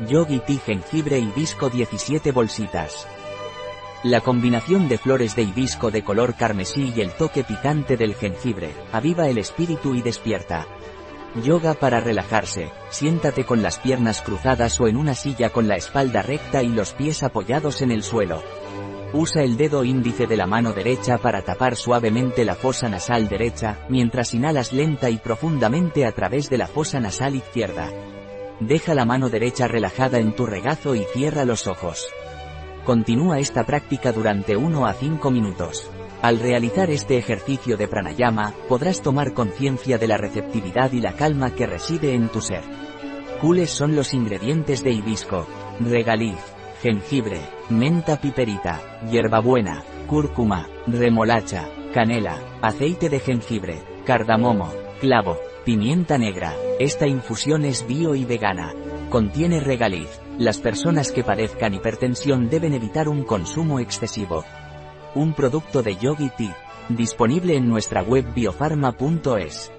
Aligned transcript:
Yogi 0.00 0.40
Tea 0.40 0.58
jengibre 0.58 1.18
hibisco 1.18 1.70
17 1.70 2.30
bolsitas. 2.30 3.08
La 4.02 4.20
combinación 4.20 4.90
de 4.90 4.98
flores 4.98 5.34
de 5.34 5.42
hibisco 5.42 5.90
de 5.90 6.04
color 6.04 6.34
carmesí 6.34 6.92
y 6.94 7.00
el 7.00 7.12
toque 7.12 7.44
picante 7.44 7.96
del 7.96 8.14
jengibre, 8.14 8.74
aviva 8.92 9.26
el 9.28 9.38
espíritu 9.38 9.94
y 9.94 10.02
despierta. 10.02 10.66
Yoga 11.42 11.72
para 11.72 12.00
relajarse, 12.00 12.70
siéntate 12.90 13.44
con 13.44 13.62
las 13.62 13.78
piernas 13.78 14.20
cruzadas 14.20 14.78
o 14.80 14.86
en 14.86 14.98
una 14.98 15.14
silla 15.14 15.48
con 15.48 15.66
la 15.66 15.76
espalda 15.76 16.20
recta 16.20 16.62
y 16.62 16.68
los 16.68 16.92
pies 16.92 17.22
apoyados 17.22 17.80
en 17.80 17.90
el 17.90 18.02
suelo. 18.02 18.42
Usa 19.14 19.44
el 19.44 19.56
dedo 19.56 19.82
índice 19.82 20.26
de 20.26 20.36
la 20.36 20.46
mano 20.46 20.74
derecha 20.74 21.16
para 21.16 21.40
tapar 21.40 21.74
suavemente 21.74 22.44
la 22.44 22.54
fosa 22.54 22.90
nasal 22.90 23.30
derecha, 23.30 23.78
mientras 23.88 24.34
inhalas 24.34 24.74
lenta 24.74 25.08
y 25.08 25.16
profundamente 25.16 26.04
a 26.04 26.12
través 26.12 26.50
de 26.50 26.58
la 26.58 26.66
fosa 26.66 27.00
nasal 27.00 27.34
izquierda. 27.34 27.88
Deja 28.60 28.94
la 28.94 29.04
mano 29.04 29.28
derecha 29.28 29.68
relajada 29.68 30.18
en 30.18 30.34
tu 30.34 30.46
regazo 30.46 30.94
y 30.94 31.04
cierra 31.12 31.44
los 31.44 31.66
ojos. 31.66 32.08
Continúa 32.84 33.38
esta 33.38 33.64
práctica 33.64 34.12
durante 34.12 34.56
1 34.56 34.86
a 34.86 34.94
5 34.94 35.30
minutos. 35.30 35.90
Al 36.22 36.40
realizar 36.40 36.90
este 36.90 37.18
ejercicio 37.18 37.76
de 37.76 37.88
pranayama, 37.88 38.54
podrás 38.68 39.02
tomar 39.02 39.34
conciencia 39.34 39.98
de 39.98 40.08
la 40.08 40.16
receptividad 40.16 40.92
y 40.92 41.00
la 41.00 41.12
calma 41.12 41.54
que 41.54 41.66
reside 41.66 42.14
en 42.14 42.28
tu 42.28 42.40
ser. 42.40 42.62
¿Cuáles 43.42 43.70
son 43.70 43.94
los 43.94 44.14
ingredientes 44.14 44.82
de 44.82 44.92
hibisco? 44.92 45.46
Regaliz, 45.78 46.38
jengibre, 46.82 47.40
menta 47.68 48.18
piperita, 48.18 48.80
hierbabuena, 49.10 49.84
cúrcuma, 50.06 50.66
remolacha, 50.86 51.68
canela, 51.92 52.38
aceite 52.62 53.10
de 53.10 53.20
jengibre, 53.20 53.82
cardamomo, 54.06 54.72
clavo, 55.00 55.36
pimienta 55.66 56.16
negra. 56.16 56.54
Esta 56.78 57.08
infusión 57.08 57.64
es 57.64 57.88
bio 57.88 58.14
y 58.14 58.24
vegana. 58.24 58.72
Contiene 59.10 59.58
regaliz. 59.58 60.08
Las 60.38 60.58
personas 60.58 61.10
que 61.10 61.24
padezcan 61.24 61.74
hipertensión 61.74 62.48
deben 62.48 62.72
evitar 62.72 63.08
un 63.08 63.24
consumo 63.24 63.80
excesivo. 63.80 64.44
Un 65.16 65.34
producto 65.34 65.82
de 65.82 65.96
Yogi 65.96 66.30
Tea. 66.38 66.56
Disponible 66.88 67.56
en 67.56 67.68
nuestra 67.68 68.04
web 68.04 68.32
biofarma.es. 68.32 69.72